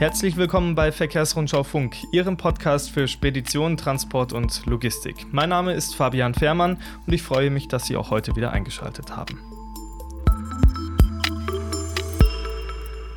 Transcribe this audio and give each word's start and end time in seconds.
Herzlich 0.00 0.38
willkommen 0.38 0.74
bei 0.74 0.92
Verkehrsrundschau 0.92 1.62
Funk, 1.62 1.94
Ihrem 2.10 2.38
Podcast 2.38 2.90
für 2.90 3.06
Spedition, 3.06 3.76
Transport 3.76 4.32
und 4.32 4.64
Logistik. 4.64 5.26
Mein 5.30 5.50
Name 5.50 5.74
ist 5.74 5.94
Fabian 5.94 6.32
Fehrmann 6.32 6.78
und 7.06 7.12
ich 7.12 7.20
freue 7.22 7.50
mich, 7.50 7.68
dass 7.68 7.84
Sie 7.84 7.96
auch 7.98 8.08
heute 8.08 8.34
wieder 8.34 8.50
eingeschaltet 8.50 9.14
haben. 9.14 9.38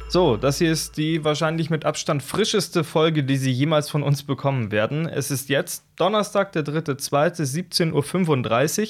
So, 0.10 0.36
das 0.36 0.58
hier 0.58 0.74
ist 0.74 0.98
die 0.98 1.24
wahrscheinlich 1.24 1.70
mit 1.70 1.86
Abstand 1.86 2.22
frischeste 2.22 2.84
Folge, 2.84 3.24
die 3.24 3.38
Sie 3.38 3.52
jemals 3.52 3.90
von 3.90 4.04
uns 4.04 4.24
bekommen 4.24 4.70
werden. 4.70 5.08
Es 5.08 5.32
ist 5.32 5.48
jetzt 5.48 5.86
Donnerstag, 5.96 6.52
der 6.52 6.66
3.2., 6.66 7.94
17.35 7.94 8.82
Uhr. 8.82 8.88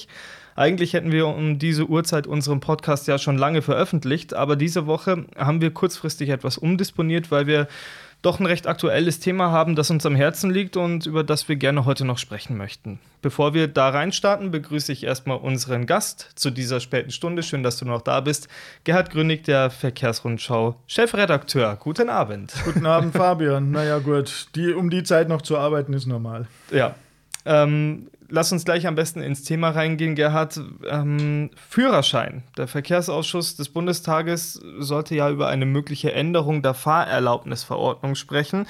Eigentlich 0.55 0.93
hätten 0.93 1.11
wir 1.11 1.27
um 1.27 1.59
diese 1.59 1.85
Uhrzeit 1.85 2.27
unseren 2.27 2.59
Podcast 2.59 3.07
ja 3.07 3.17
schon 3.17 3.37
lange 3.37 3.61
veröffentlicht, 3.61 4.33
aber 4.33 4.55
diese 4.55 4.85
Woche 4.85 5.25
haben 5.37 5.61
wir 5.61 5.71
kurzfristig 5.71 6.29
etwas 6.29 6.57
umdisponiert, 6.57 7.31
weil 7.31 7.47
wir 7.47 7.67
doch 8.23 8.39
ein 8.39 8.45
recht 8.45 8.67
aktuelles 8.67 9.19
Thema 9.19 9.51
haben, 9.51 9.75
das 9.75 9.89
uns 9.89 10.05
am 10.05 10.15
Herzen 10.15 10.49
liegt 10.49 10.77
und 10.77 11.05
über 11.05 11.23
das 11.25 11.49
wir 11.49 11.57
gerne 11.57 11.83
heute 11.83 12.05
noch 12.05 12.17
sprechen 12.17 12.55
möchten. 12.55 12.99
Bevor 13.21 13.53
wir 13.53 13.67
da 13.67 13.89
reinstarten, 13.89 14.49
begrüße 14.49 14.93
ich 14.93 15.03
erstmal 15.03 15.37
unseren 15.37 15.85
Gast 15.85 16.29
zu 16.35 16.49
dieser 16.49 16.79
späten 16.79 17.11
Stunde. 17.11 17.43
Schön, 17.43 17.63
dass 17.63 17.77
du 17.77 17.85
noch 17.85 18.01
da 18.01 18.21
bist. 18.21 18.47
Gerhard 18.85 19.11
Grünig, 19.11 19.43
der 19.43 19.69
Verkehrsrundschau, 19.69 20.75
Chefredakteur. 20.87 21.75
Guten 21.75 22.09
Abend. 22.09 22.53
Guten 22.63 22.85
Abend, 22.85 23.13
Fabian. 23.13 23.71
Naja, 23.71 23.99
gut. 23.99 24.47
Die, 24.55 24.73
um 24.73 24.89
die 24.89 25.03
Zeit 25.03 25.27
noch 25.27 25.41
zu 25.41 25.57
arbeiten, 25.57 25.91
ist 25.91 26.05
normal. 26.05 26.47
Ja. 26.71 26.95
Ähm, 27.45 28.07
lass 28.33 28.51
uns 28.51 28.65
gleich 28.65 28.87
am 28.87 28.95
besten 28.95 29.21
ins 29.21 29.43
Thema 29.43 29.69
reingehen, 29.69 30.15
Gerhard. 30.15 30.59
Ähm, 30.89 31.51
Führerschein. 31.69 32.41
Der 32.57 32.67
Verkehrsausschuss 32.67 33.55
des 33.55 33.69
Bundestages 33.69 34.59
sollte 34.79 35.15
ja 35.15 35.29
über 35.29 35.47
eine 35.49 35.67
mögliche 35.67 36.13
Änderung 36.13 36.63
der 36.63 36.73
Fahrerlaubnisverordnung 36.73 38.15
sprechen. 38.15 38.65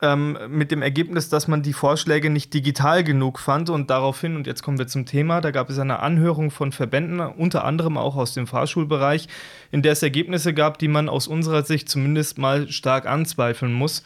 Ähm, 0.00 0.38
mit 0.48 0.70
dem 0.70 0.80
Ergebnis, 0.80 1.28
dass 1.28 1.48
man 1.48 1.62
die 1.62 1.72
Vorschläge 1.72 2.30
nicht 2.30 2.54
digital 2.54 3.02
genug 3.02 3.40
fand 3.40 3.68
und 3.68 3.90
daraufhin, 3.90 4.36
und 4.36 4.46
jetzt 4.46 4.62
kommen 4.62 4.78
wir 4.78 4.86
zum 4.86 5.06
Thema, 5.06 5.40
da 5.40 5.50
gab 5.50 5.70
es 5.70 5.78
eine 5.80 5.98
Anhörung 5.98 6.52
von 6.52 6.70
Verbänden, 6.70 7.18
unter 7.18 7.64
anderem 7.64 7.96
auch 7.98 8.14
aus 8.14 8.32
dem 8.32 8.46
Fahrschulbereich, 8.46 9.26
in 9.72 9.82
der 9.82 9.92
es 9.92 10.04
Ergebnisse 10.04 10.54
gab, 10.54 10.78
die 10.78 10.86
man 10.86 11.08
aus 11.08 11.26
unserer 11.26 11.64
Sicht 11.64 11.88
zumindest 11.88 12.38
mal 12.38 12.68
stark 12.68 13.06
anzweifeln 13.06 13.72
muss. 13.72 14.04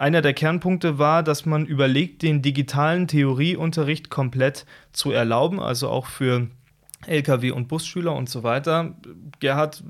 Einer 0.00 0.22
der 0.22 0.32
Kernpunkte 0.32 0.98
war, 0.98 1.22
dass 1.22 1.44
man 1.44 1.66
überlegt, 1.66 2.22
den 2.22 2.40
digitalen 2.40 3.06
Theorieunterricht 3.06 4.08
komplett 4.08 4.64
zu 4.92 5.10
erlauben, 5.10 5.60
also 5.60 5.90
auch 5.90 6.06
für 6.06 6.46
Lkw- 7.06 7.52
und 7.52 7.68
Busschüler 7.68 8.16
und 8.16 8.26
so 8.26 8.42
weiter. 8.42 8.94
Gerhard, 9.40 9.84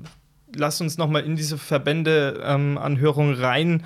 lass 0.53 0.81
uns 0.81 0.97
nochmal 0.97 1.23
in 1.23 1.37
diese 1.37 1.57
Verbände-Anhörung 1.57 3.35
ähm, 3.37 3.81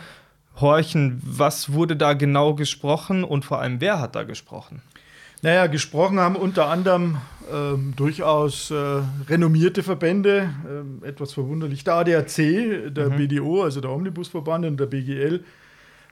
reinhorchen. 0.56 1.22
Was 1.24 1.74
wurde 1.74 1.96
da 1.96 2.14
genau 2.14 2.56
gesprochen 2.56 3.24
und 3.24 3.46
vor 3.46 3.60
allem, 3.62 3.80
wer 3.80 4.00
hat 4.00 4.16
da 4.16 4.24
gesprochen? 4.24 4.82
Naja, 5.44 5.68
gesprochen 5.68 6.20
haben 6.20 6.38
unter 6.38 6.70
anderem 6.70 7.18
ähm, 7.54 7.94
durchaus 7.96 8.72
äh, 8.72 8.76
renommierte 9.30 9.84
Verbände, 9.84 10.50
äh, 11.04 11.08
etwas 11.08 11.34
verwunderlich, 11.34 11.84
der 11.84 11.94
ADAC, 11.94 12.36
der 12.96 13.12
mhm. 13.12 13.18
BDO, 13.18 13.62
also 13.62 13.80
der 13.80 13.92
Omnibusverband 13.92 14.66
und 14.66 14.80
der 14.80 14.88
BGL 14.88 15.44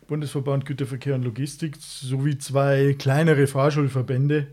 Bundesverband 0.08 0.66
Güterverkehr 0.66 1.16
und 1.16 1.24
Logistik 1.24 1.76
sowie 1.80 2.38
zwei 2.38 2.96
kleinere 2.98 3.48
Fahrschulverbände, 3.48 4.48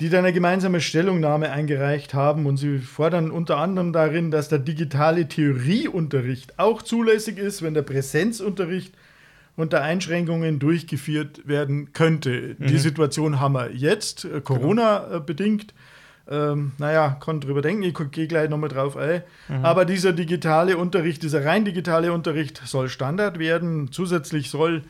die 0.00 0.08
dann 0.08 0.24
eine 0.24 0.32
gemeinsame 0.32 0.80
Stellungnahme 0.80 1.50
eingereicht 1.50 2.14
haben 2.14 2.46
und 2.46 2.56
sie 2.56 2.78
fordern 2.78 3.30
unter 3.30 3.58
anderem 3.58 3.92
darin, 3.92 4.30
dass 4.30 4.48
der 4.48 4.58
digitale 4.58 5.28
Theorieunterricht 5.28 6.58
auch 6.58 6.82
zulässig 6.82 7.38
ist, 7.38 7.62
wenn 7.62 7.74
der 7.74 7.82
Präsenzunterricht 7.82 8.94
unter 9.56 9.82
Einschränkungen 9.82 10.58
durchgeführt 10.58 11.48
werden 11.48 11.92
könnte. 11.92 12.56
Mhm. 12.58 12.66
Die 12.66 12.78
Situation 12.78 13.40
haben 13.40 13.54
wir 13.54 13.72
jetzt, 13.72 14.26
äh, 14.26 14.40
Corona-bedingt. 14.40 15.68
Genau 15.68 15.80
ähm, 16.28 16.72
naja, 16.78 17.16
kann 17.20 17.40
drüber 17.40 17.62
denken, 17.62 17.82
ich 17.82 17.94
gehe 18.10 18.26
gleich 18.26 18.50
nochmal 18.50 18.68
drauf 18.68 18.96
ein. 18.96 19.22
Mhm. 19.48 19.64
Aber 19.64 19.84
dieser 19.84 20.12
digitale 20.12 20.76
Unterricht, 20.76 21.22
dieser 21.22 21.44
rein 21.44 21.64
digitale 21.64 22.12
Unterricht 22.12 22.60
soll 22.64 22.88
Standard 22.88 23.38
werden. 23.38 23.92
Zusätzlich 23.92 24.50
soll 24.50 24.82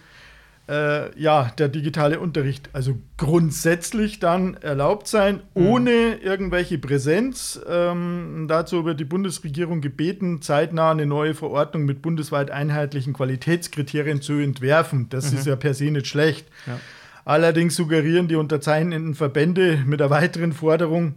äh, 0.68 1.18
ja 1.20 1.52
der 1.58 1.68
digitale 1.68 2.20
Unterricht 2.20 2.70
also 2.72 2.98
grundsätzlich 3.18 4.18
dann 4.18 4.54
erlaubt 4.54 5.08
sein, 5.08 5.40
mhm. 5.54 5.66
ohne 5.66 6.14
irgendwelche 6.22 6.78
Präsenz. 6.78 7.60
Ähm, 7.68 8.46
dazu 8.48 8.84
wird 8.84 8.98
die 8.98 9.04
Bundesregierung 9.04 9.80
gebeten, 9.80 10.42
zeitnah 10.42 10.90
eine 10.90 11.06
neue 11.06 11.34
Verordnung 11.34 11.84
mit 11.84 12.02
bundesweit 12.02 12.50
einheitlichen 12.50 13.12
Qualitätskriterien 13.12 14.22
zu 14.22 14.34
entwerfen. 14.34 15.08
Das 15.10 15.30
mhm. 15.30 15.38
ist 15.38 15.46
ja 15.46 15.56
per 15.56 15.74
se 15.74 15.90
nicht 15.90 16.06
schlecht. 16.06 16.48
Ja. 16.66 16.80
Allerdings 17.26 17.74
suggerieren 17.74 18.28
die 18.28 18.36
unterzeichnenden 18.36 19.16
Verbände 19.16 19.82
mit 19.84 19.98
der 19.98 20.10
weiteren 20.10 20.52
Forderung, 20.52 21.16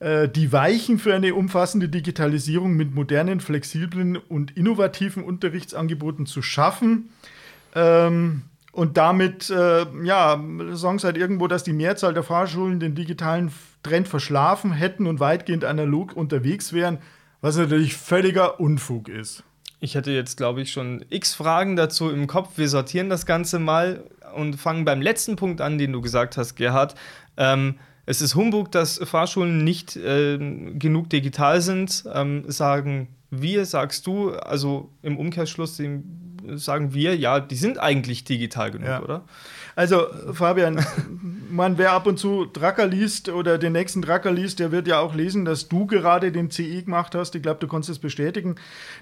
äh, 0.00 0.28
die 0.28 0.52
Weichen 0.52 0.98
für 0.98 1.14
eine 1.14 1.32
umfassende 1.32 1.88
Digitalisierung 1.88 2.74
mit 2.74 2.92
modernen, 2.92 3.38
flexiblen 3.38 4.16
und 4.16 4.56
innovativen 4.56 5.22
Unterrichtsangeboten 5.22 6.26
zu 6.26 6.42
schaffen. 6.42 7.08
Ähm, 7.76 8.42
und 8.72 8.96
damit, 8.96 9.48
äh, 9.48 9.86
ja, 10.02 10.42
sagen 10.72 10.98
sie 10.98 11.06
halt 11.06 11.16
irgendwo, 11.16 11.46
dass 11.46 11.62
die 11.62 11.72
Mehrzahl 11.72 12.14
der 12.14 12.24
Fahrschulen 12.24 12.80
den 12.80 12.96
digitalen 12.96 13.52
Trend 13.84 14.08
verschlafen 14.08 14.72
hätten 14.72 15.06
und 15.06 15.20
weitgehend 15.20 15.64
analog 15.64 16.16
unterwegs 16.16 16.72
wären, 16.72 16.98
was 17.40 17.56
natürlich 17.56 17.96
völliger 17.96 18.58
Unfug 18.58 19.08
ist. 19.08 19.44
Ich 19.80 19.94
hätte 19.94 20.12
jetzt, 20.12 20.36
glaube 20.36 20.62
ich, 20.62 20.72
schon 20.72 21.04
x 21.10 21.34
Fragen 21.34 21.76
dazu 21.76 22.10
im 22.10 22.26
Kopf. 22.26 22.56
Wir 22.56 22.68
sortieren 22.68 23.10
das 23.10 23.26
Ganze 23.26 23.58
mal 23.58 24.04
und 24.34 24.56
fangen 24.56 24.84
beim 24.84 25.02
letzten 25.02 25.36
Punkt 25.36 25.60
an, 25.60 25.78
den 25.78 25.92
du 25.92 26.00
gesagt 26.00 26.36
hast, 26.36 26.54
Gerhard. 26.54 26.94
Ähm, 27.36 27.76
es 28.06 28.20
ist 28.20 28.34
Humbug, 28.34 28.70
dass 28.70 28.98
Fahrschulen 28.98 29.64
nicht 29.64 29.96
äh, 29.96 30.38
genug 30.38 31.10
digital 31.10 31.60
sind, 31.60 32.04
ähm, 32.12 32.44
sagen 32.48 33.08
wir, 33.30 33.64
sagst 33.64 34.06
du, 34.06 34.32
also 34.32 34.90
im 35.02 35.18
Umkehrschluss 35.18 35.76
sagen 36.56 36.94
wir, 36.94 37.16
ja, 37.16 37.40
die 37.40 37.56
sind 37.56 37.78
eigentlich 37.78 38.24
digital 38.24 38.70
genug, 38.70 38.88
ja. 38.88 39.02
oder? 39.02 39.24
Also, 39.76 40.06
Fabian, 40.32 40.84
man, 41.50 41.78
wer 41.78 41.92
ab 41.92 42.06
und 42.06 42.18
zu 42.18 42.46
Dracker 42.46 42.86
liest 42.86 43.28
oder 43.28 43.58
den 43.58 43.72
nächsten 43.72 44.02
Dracker 44.02 44.30
liest, 44.30 44.60
der 44.60 44.70
wird 44.70 44.86
ja 44.86 45.00
auch 45.00 45.14
lesen, 45.14 45.44
dass 45.44 45.68
du 45.68 45.86
gerade 45.86 46.30
den 46.30 46.50
CE 46.50 46.82
gemacht 46.82 47.14
hast. 47.14 47.34
Ich 47.34 47.42
glaube, 47.42 47.60
du 47.60 47.66
kannst 47.66 47.88
es 47.88 47.98
bestätigen. 47.98 48.54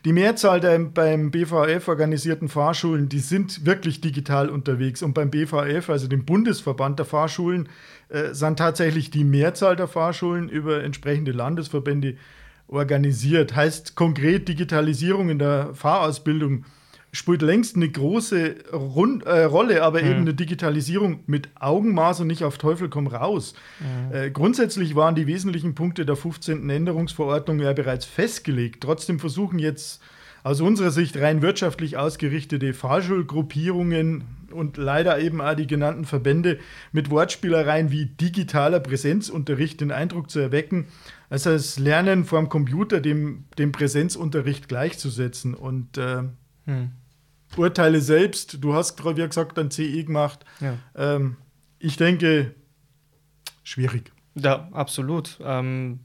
Die 0.05 0.13
Mehrzahl 0.13 0.61
der 0.61 0.79
beim 0.79 1.31
BVF 1.31 1.89
organisierten 1.89 2.49
Fahrschulen, 2.49 3.09
die 3.09 3.19
sind 3.21 3.67
wirklich 3.67 4.01
digital 4.01 4.49
unterwegs. 4.49 5.03
Und 5.03 5.13
beim 5.13 5.31
BVF, 5.31 5.91
also 5.91 6.09
dem 6.09 6.25
Bundesverband 6.25 6.99
der 6.99 7.07
Fahrschulen, 7.07 7.69
äh, 8.09 8.33
sind 8.33 8.59
tatsächlich 8.59 9.11
die 9.11 9.25
Mehrzahl 9.25 9.77
der 9.77 9.89
Fahrschulen 9.89 10.49
über 10.49 10.83
entsprechende 10.83 11.33
Landesverbände 11.33 12.17
organisiert. 12.69 13.55
Heißt 13.55 13.95
konkret 13.95 14.49
Digitalisierung 14.49 15.29
in 15.29 15.39
der 15.39 15.75
Fahrausbildung 15.75 16.65
spielt 17.13 17.43
längst 17.43 17.77
eine 17.77 17.91
große 17.91 18.73
Rund 18.73 19.25
äh, 19.25 19.45
Rolle, 19.45 19.83
aber 19.83 20.03
mhm. 20.03 20.09
eben 20.09 20.21
eine 20.21 20.35
Digitalisierung 20.35 21.21
mit 21.27 21.51
Augenmaß 21.61 22.21
und 22.21 22.27
nicht 22.27 22.43
auf 22.43 22.57
Teufel 22.57 22.89
komm 22.89 23.07
raus. 23.07 23.55
Mhm. 23.81 24.15
Äh, 24.15 24.31
grundsätzlich 24.31 24.97
waren 24.97 25.15
die 25.15 25.27
wesentlichen 25.27 25.75
Punkte 25.75 26.07
der 26.07 26.17
15. 26.17 26.69
Änderungsverordnung 26.69 27.61
ja 27.61 27.75
bereits 27.75 28.07
festgelegt. 28.07 28.83
Trotzdem 28.83 29.21
versuchen 29.21 29.59
jetzt 29.59 30.01
aus 30.43 30.63
unserer 30.63 30.91
Sicht 30.91 31.17
rein 31.19 31.43
wirtschaftlich 31.43 31.99
ausgerichtete 31.99 32.73
Fahrschulgruppierungen 32.73 34.25
und 34.51 34.79
leider 34.79 35.21
eben 35.21 35.41
auch 35.41 35.55
die 35.55 35.67
genannten 35.67 36.05
Verbände 36.05 36.59
mit 36.93 37.11
Wortspielereien 37.11 37.91
wie 37.91 38.07
digitaler 38.07 38.81
Präsenzunterricht 38.81 39.81
den 39.81 39.93
Eindruck 39.93 40.31
zu 40.31 40.41
erwecken, 40.41 40.87
als 41.29 41.45
das 41.45 41.79
Lernen 41.79 42.25
vor 42.25 42.41
dem 42.41 42.49
Computer 42.49 43.01
dem, 43.01 43.45
dem 43.59 43.71
Präsenzunterricht 43.71 44.69
gleichzusetzen. 44.69 45.55
Und 45.55 45.97
äh, 45.99 46.25
hm. 46.67 46.91
Urteile 47.57 48.01
selbst, 48.01 48.59
du 48.61 48.75
hast 48.75 48.97
gerade, 48.97 49.23
wie 49.23 49.27
gesagt, 49.27 49.59
ein 49.59 49.71
CE 49.71 50.05
gemacht. 50.05 50.45
Ja. 50.61 50.77
Ähm, 50.97 51.37
ich 51.79 51.97
denke, 51.97 52.55
schwierig. 53.63 54.13
Ja, 54.35 54.69
absolut. 54.73 55.39
Ähm, 55.43 56.01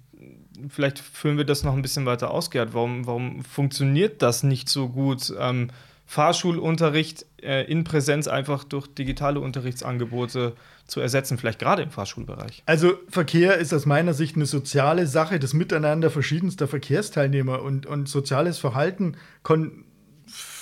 vielleicht 0.69 0.99
führen 0.99 1.37
wir 1.37 1.45
das 1.45 1.63
noch 1.63 1.73
ein 1.73 1.81
bisschen 1.81 2.05
weiter 2.05 2.31
aus, 2.31 2.51
Gerd. 2.51 2.73
Warum, 2.73 3.05
warum 3.05 3.43
funktioniert 3.43 4.21
das 4.21 4.43
nicht 4.43 4.69
so 4.69 4.89
gut? 4.89 5.33
Ähm, 5.39 5.69
Fahrschulunterricht 6.05 7.25
äh, 7.41 7.69
in 7.69 7.83
Präsenz 7.83 8.27
einfach 8.27 8.63
durch 8.63 8.87
digitale 8.87 9.41
Unterrichtsangebote 9.41 10.53
zu 10.87 11.01
ersetzen, 11.01 11.37
vielleicht 11.37 11.59
gerade 11.59 11.81
im 11.81 11.91
Fahrschulbereich? 11.91 12.63
Also 12.65 12.93
Verkehr 13.09 13.57
ist 13.57 13.73
aus 13.73 13.85
meiner 13.85 14.13
Sicht 14.13 14.37
eine 14.37 14.45
soziale 14.45 15.05
Sache, 15.05 15.37
das 15.37 15.53
Miteinander 15.53 16.09
verschiedenster 16.09 16.67
Verkehrsteilnehmer 16.69 17.61
und, 17.61 17.85
und 17.85 18.07
soziales 18.07 18.57
Verhalten 18.57 19.17
kann 19.43 19.83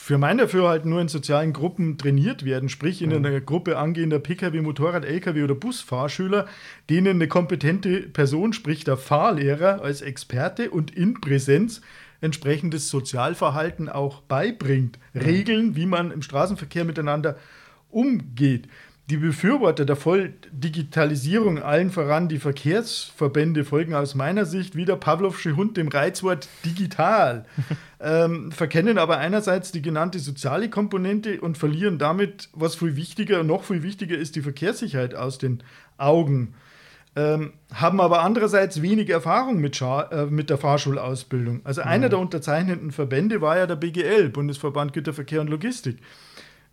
für 0.05 0.19
mein 0.19 0.37
Dafürhalten 0.37 0.91
nur 0.91 1.01
in 1.01 1.07
sozialen 1.07 1.51
Gruppen 1.51 1.97
trainiert 1.97 2.45
werden, 2.45 2.69
sprich 2.69 3.01
in 3.01 3.09
mhm. 3.09 3.25
einer 3.25 3.41
Gruppe 3.41 3.79
angehender 3.79 4.19
Pkw, 4.19 4.61
Motorrad, 4.61 5.03
Lkw 5.03 5.41
oder 5.41 5.55
Busfahrschüler, 5.55 6.45
denen 6.91 7.15
eine 7.15 7.27
kompetente 7.27 8.01
Person, 8.01 8.53
sprich 8.53 8.83
der 8.83 8.97
Fahrlehrer 8.97 9.81
als 9.81 10.03
Experte 10.03 10.69
und 10.69 10.95
in 10.95 11.19
Präsenz 11.21 11.81
entsprechendes 12.21 12.87
Sozialverhalten 12.89 13.89
auch 13.89 14.21
beibringt. 14.21 14.99
Regeln, 15.15 15.75
wie 15.75 15.87
man 15.87 16.11
im 16.11 16.21
Straßenverkehr 16.21 16.85
miteinander 16.85 17.39
umgeht. 17.89 18.67
Die 19.11 19.17
Befürworter 19.17 19.85
der 19.85 19.95
Volldigitalisierung, 19.95 21.61
allen 21.61 21.91
voran 21.91 22.27
die 22.27 22.39
Verkehrsverbände, 22.39 23.63
folgen 23.63 23.93
aus 23.93 24.15
meiner 24.15 24.45
Sicht 24.45 24.75
wie 24.75 24.85
der 24.85 24.95
Pavlovsche 24.95 25.55
Hund 25.55 25.77
dem 25.77 25.89
Reizwort 25.89 26.49
digital, 26.65 27.45
ähm, 27.99 28.51
verkennen 28.51 28.97
aber 28.97 29.19
einerseits 29.19 29.71
die 29.71 29.83
genannte 29.83 30.17
soziale 30.17 30.71
Komponente 30.71 31.39
und 31.39 31.55
verlieren 31.55 31.99
damit, 31.99 32.49
was 32.53 32.73
viel 32.73 32.95
wichtiger, 32.95 33.43
noch 33.43 33.63
viel 33.63 33.83
wichtiger 33.83 34.17
ist, 34.17 34.35
die 34.35 34.41
Verkehrssicherheit 34.41 35.13
aus 35.13 35.37
den 35.37 35.61
Augen. 35.99 36.55
Ähm, 37.15 37.53
haben 37.73 38.01
aber 38.01 38.23
andererseits 38.23 38.81
wenig 38.81 39.09
Erfahrung 39.11 39.61
mit, 39.61 39.79
äh, 39.81 40.25
mit 40.25 40.49
der 40.49 40.57
Fahrschulausbildung. 40.57 41.61
Also 41.63 41.81
mhm. 41.81 41.87
einer 41.87 42.09
der 42.09 42.19
unterzeichnenden 42.19 42.91
Verbände 42.91 43.39
war 43.39 43.55
ja 43.55 43.67
der 43.67 43.75
BGL, 43.75 44.29
Bundesverband 44.29 44.93
Güterverkehr 44.93 45.41
und 45.41 45.49
Logistik. 45.49 45.99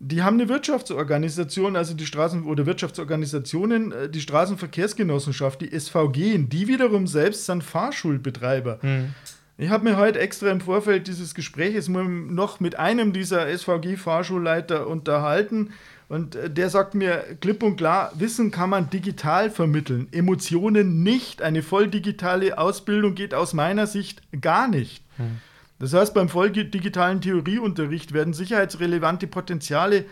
Die 0.05 0.21
haben 0.21 0.37
eine 0.39 0.49
Wirtschaftsorganisation, 0.49 1.77
also 1.77 1.93
die 1.93 2.05
Straßen- 2.05 2.43
oder 2.43 2.65
Wirtschaftsorganisationen, 2.65 3.91
äh, 3.93 4.09
die 4.09 4.19
Straßenverkehrsgenossenschaft, 4.19 5.61
die 5.61 5.71
SVG, 5.71 6.39
die 6.39 6.67
wiederum 6.67 7.07
selbst 7.07 7.45
sind 7.45 7.63
Fahrschulbetreiber. 7.63 8.79
Mhm. 8.81 9.13
Ich 9.57 9.69
habe 9.69 9.85
mir 9.85 9.97
heute 9.97 10.19
extra 10.19 10.49
im 10.49 10.59
Vorfeld 10.59 11.07
dieses 11.07 11.35
Gesprächs 11.35 11.87
noch 11.87 12.59
mit 12.59 12.77
einem 12.77 13.13
dieser 13.13 13.47
SVG-Fahrschulleiter 13.47 14.87
unterhalten 14.87 15.69
und 16.09 16.35
äh, 16.35 16.49
der 16.49 16.69
sagt 16.69 16.95
mir 16.95 17.23
klipp 17.39 17.63
und 17.63 17.77
klar, 17.77 18.11
Wissen 18.15 18.51
kann 18.51 18.69
man 18.69 18.89
digital 18.89 19.49
vermitteln, 19.49 20.09
Emotionen 20.11 21.01
nicht. 21.03 21.41
Eine 21.41 21.63
voll 21.63 21.87
digitale 21.87 22.57
Ausbildung 22.57 23.15
geht 23.15 23.33
aus 23.33 23.53
meiner 23.53 23.87
Sicht 23.87 24.21
gar 24.41 24.67
nicht. 24.67 25.01
Mhm. 25.17 25.39
Das 25.83 25.93
heißt, 25.93 26.13
beim 26.13 26.29
volldigitalen 26.29 27.19
Theorieunterricht 27.19 28.13
werden 28.13 28.33
sicherheitsrelevante 28.33 29.27
Potenziale 29.27 30.05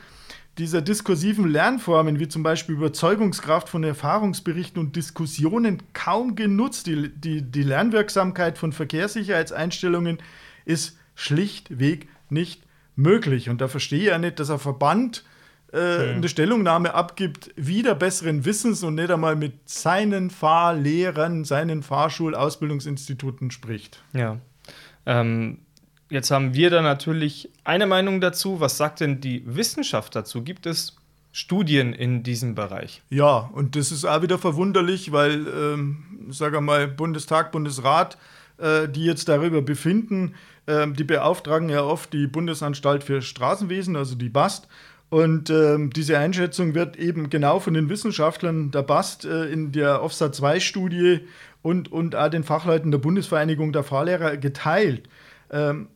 dieser 0.58 0.82
diskursiven 0.82 1.50
Lernformen, 1.50 2.20
wie 2.20 2.28
zum 2.28 2.44
Beispiel 2.44 2.76
Überzeugungskraft 2.76 3.70
von 3.70 3.82
Erfahrungsberichten 3.86 4.82
und 4.82 4.98
Diskussionen, 4.98 5.82
kaum 5.94 6.36
genutzt. 6.36 6.88
Die, 6.88 7.08
die, 7.08 7.42
die 7.42 7.64
Lernwirksamkeit 7.64 8.58
von 8.58 8.74
Verkehrssicherheitseinstellungen 8.74 10.18
ist 10.66 11.00
schlichtweg 11.16 12.10
nicht 12.30 12.64
möglich. 12.98 13.48
Und 13.48 13.62
da 13.62 13.70
verstehe 13.70 14.00
ich 14.00 14.08
ja 14.08 14.18
nicht, 14.18 14.42
dass 14.42 14.50
ein 14.50 14.60
Verband 14.60 15.24
äh, 15.72 16.16
eine 16.16 16.28
Stellungnahme 16.28 16.94
abgibt, 16.94 17.50
wieder 17.56 17.96
besseren 17.96 18.44
Wissens 18.44 18.84
und 18.84 18.96
nicht 18.96 19.10
einmal 19.10 19.38
mit 19.38 19.70
seinen 19.70 20.32
Fahrlehrern, 20.32 21.46
seinen 21.46 21.82
Fahrschulausbildungsinstituten 21.82 23.52
spricht. 23.52 24.04
Ja. 24.12 24.42
Ähm, 25.06 25.60
jetzt 26.10 26.32
haben 26.32 26.54
wir 26.54 26.70
da 26.70 26.82
natürlich 26.82 27.50
eine 27.64 27.88
Meinung 27.88 28.22
dazu. 28.22 28.60
Was 28.60 28.78
sagt 28.78 29.00
denn 29.00 29.22
die 29.22 29.44
Wissenschaft 29.46 30.16
dazu? 30.16 30.44
Gibt 30.44 30.66
es 30.66 30.96
Studien 31.32 31.94
in 31.94 32.24
diesem 32.24 32.56
Bereich? 32.56 33.02
Ja, 33.10 33.50
und 33.54 33.76
das 33.76 33.92
ist 33.92 34.06
auch 34.06 34.22
wieder 34.22 34.38
verwunderlich, 34.38 35.12
weil, 35.12 35.48
ähm, 35.48 36.04
sage 36.30 36.60
mal, 36.62 36.88
Bundestag, 36.88 37.52
Bundesrat, 37.52 38.18
äh, 38.58 38.88
die 38.90 39.06
jetzt 39.06 39.30
darüber 39.30 39.62
befinden, 39.62 40.36
äh, 40.66 40.88
die 40.88 41.04
beauftragen 41.04 41.70
ja 41.70 41.84
oft 41.84 42.14
die 42.14 42.28
Bundesanstalt 42.28 43.04
für 43.04 43.22
Straßenwesen, 43.22 43.96
also 43.96 44.16
die 44.16 44.30
BAST. 44.30 44.68
Und 45.10 45.50
ähm, 45.50 45.90
diese 45.90 46.18
Einschätzung 46.18 46.74
wird 46.74 46.96
eben 46.96 47.30
genau 47.30 47.60
von 47.60 47.74
den 47.74 47.90
Wissenschaftlern 47.90 48.72
der 48.72 48.84
BAST 48.84 49.26
äh, 49.26 49.46
in 49.46 49.74
der 49.74 50.04
OFSA 50.04 50.28
2-Studie 50.28 51.28
und, 51.62 51.92
und 51.92 52.16
auch 52.16 52.30
den 52.30 52.44
Fachleuten 52.44 52.92
der 52.92 53.00
Bundesvereinigung 53.00 53.74
der 53.74 53.84
Fahrlehrer 53.84 54.38
geteilt. 54.38 55.08
Ähm, 55.52 55.90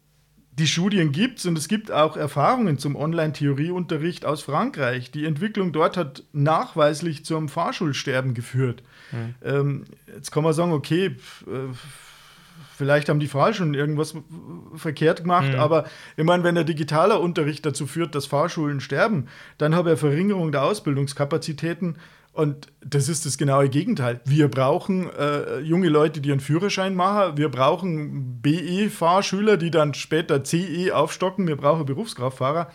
die 0.57 0.67
Studien 0.67 1.11
gibt 1.11 1.39
es 1.39 1.45
und 1.45 1.57
es 1.57 1.67
gibt 1.67 1.91
auch 1.91 2.15
Erfahrungen 2.15 2.77
zum 2.77 2.95
Online-Theorieunterricht 2.95 4.25
aus 4.25 4.41
Frankreich. 4.41 5.11
Die 5.11 5.25
Entwicklung 5.25 5.73
dort 5.73 5.97
hat 5.97 6.23
nachweislich 6.31 7.25
zum 7.25 7.49
Fahrschulsterben 7.49 8.33
geführt. 8.33 8.81
Mhm. 9.11 9.35
Ähm, 9.43 9.83
jetzt 10.07 10.31
kann 10.31 10.43
man 10.43 10.53
sagen, 10.53 10.71
okay, 10.71 11.07
äh, 11.07 11.73
vielleicht 12.77 13.09
haben 13.09 13.19
die 13.19 13.27
Fahrer 13.27 13.53
schon 13.53 13.73
irgendwas 13.73 14.15
verkehrt 14.75 15.23
gemacht, 15.23 15.51
mhm. 15.51 15.59
aber 15.59 15.85
ich 16.15 16.23
meine, 16.23 16.43
wenn 16.43 16.55
der 16.55 16.63
digitaler 16.63 17.19
Unterricht 17.19 17.65
dazu 17.65 17.85
führt, 17.85 18.15
dass 18.15 18.25
Fahrschulen 18.25 18.79
sterben, 18.79 19.27
dann 19.57 19.75
habe 19.75 19.89
er 19.91 19.97
Verringerung 19.97 20.53
der 20.53 20.63
Ausbildungskapazitäten 20.63 21.97
und 22.35 22.67
das 22.85 23.07
ist 23.07 23.25
das 23.25 23.37
genaue 23.37 23.69
Gegenteil. 23.69 24.19
Wir 24.25 24.49
brauchen 24.49 25.09
äh, 25.09 25.59
junge 25.59 25.87
Leute, 25.87 26.19
die 26.19 26.31
einen 26.31 26.41
Führerschein 26.41 26.93
machen. 26.93 27.37
Wir 27.37 27.47
brauchen 27.47 28.41
BE-Fahrschüler, 28.41 29.55
die 29.55 29.71
dann 29.71 29.93
später 29.93 30.43
CE 30.43 30.91
aufstocken. 30.93 31.47
Wir 31.47 31.55
brauchen 31.55 31.85
Berufskraftfahrer. 31.85 32.69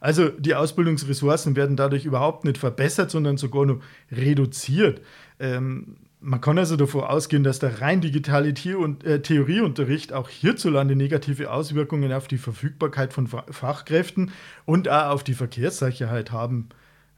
Also 0.00 0.28
die 0.28 0.56
Ausbildungsressourcen 0.56 1.54
werden 1.54 1.76
dadurch 1.76 2.04
überhaupt 2.04 2.44
nicht 2.44 2.58
verbessert, 2.58 3.12
sondern 3.12 3.36
sogar 3.36 3.64
nur 3.66 3.80
reduziert. 4.10 5.00
Ähm, 5.38 5.98
man 6.20 6.40
kann 6.40 6.58
also 6.58 6.74
davon 6.74 7.04
ausgehen, 7.04 7.44
dass 7.44 7.60
der 7.60 7.80
rein 7.80 8.00
digitale 8.00 8.48
äh, 8.48 9.20
Theorieunterricht 9.20 10.12
auch 10.12 10.28
hierzulande 10.28 10.96
negative 10.96 11.52
Auswirkungen 11.52 12.12
auf 12.12 12.26
die 12.26 12.38
Verfügbarkeit 12.38 13.12
von 13.12 13.28
Fachkräften 13.28 14.32
und 14.64 14.88
auch 14.88 15.10
auf 15.10 15.22
die 15.22 15.34
Verkehrssicherheit 15.34 16.32
haben 16.32 16.70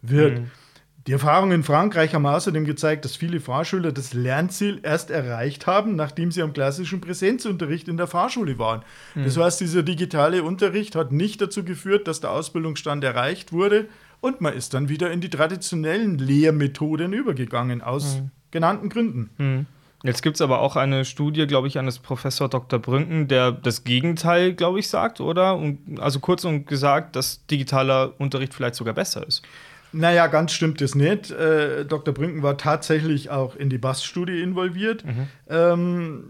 wird. 0.02 0.40
Mhm. 0.40 0.50
Die 1.08 1.12
Erfahrungen 1.12 1.52
in 1.52 1.62
Frankreich 1.62 2.14
haben 2.14 2.26
außerdem 2.26 2.66
gezeigt, 2.66 3.06
dass 3.06 3.16
viele 3.16 3.40
Fahrschüler 3.40 3.92
das 3.92 4.12
Lernziel 4.12 4.78
erst 4.82 5.10
erreicht 5.10 5.66
haben, 5.66 5.96
nachdem 5.96 6.30
sie 6.30 6.42
am 6.42 6.52
klassischen 6.52 7.00
Präsenzunterricht 7.00 7.88
in 7.88 7.96
der 7.96 8.06
Fahrschule 8.06 8.58
waren. 8.58 8.82
Mhm. 9.14 9.24
Das 9.24 9.38
heißt, 9.38 9.58
dieser 9.58 9.82
digitale 9.82 10.42
Unterricht 10.42 10.94
hat 10.96 11.10
nicht 11.10 11.40
dazu 11.40 11.64
geführt, 11.64 12.08
dass 12.08 12.20
der 12.20 12.30
Ausbildungsstand 12.32 13.02
erreicht 13.04 13.54
wurde 13.54 13.88
und 14.20 14.42
man 14.42 14.52
ist 14.52 14.74
dann 14.74 14.90
wieder 14.90 15.10
in 15.10 15.22
die 15.22 15.30
traditionellen 15.30 16.18
Lehrmethoden 16.18 17.14
übergegangen, 17.14 17.80
aus 17.80 18.18
mhm. 18.18 18.30
genannten 18.50 18.90
Gründen. 18.90 19.30
Mhm. 19.38 19.66
Jetzt 20.02 20.22
gibt 20.22 20.36
es 20.36 20.42
aber 20.42 20.60
auch 20.60 20.76
eine 20.76 21.06
Studie, 21.06 21.46
glaube 21.46 21.68
ich, 21.68 21.78
eines 21.78 22.00
Professor 22.00 22.50
Dr. 22.50 22.78
Brünken, 22.78 23.28
der 23.28 23.50
das 23.50 23.82
Gegenteil, 23.82 24.52
glaube 24.52 24.78
ich, 24.78 24.88
sagt, 24.88 25.22
oder? 25.22 25.56
Und, 25.56 25.98
also 26.00 26.20
kurz 26.20 26.44
und 26.44 26.66
gesagt, 26.66 27.16
dass 27.16 27.46
digitaler 27.46 28.12
Unterricht 28.18 28.52
vielleicht 28.52 28.74
sogar 28.74 28.92
besser 28.92 29.26
ist. 29.26 29.42
Naja, 29.92 30.26
ganz 30.26 30.52
stimmt 30.52 30.82
es 30.82 30.94
nicht. 30.94 31.30
Äh, 31.30 31.84
Dr. 31.84 32.12
Brünken 32.12 32.42
war 32.42 32.58
tatsächlich 32.58 33.30
auch 33.30 33.56
in 33.56 33.70
die 33.70 33.78
BAS-Studie 33.78 34.42
involviert. 34.42 35.04
Mhm. 35.04 35.26
Ähm, 35.48 36.24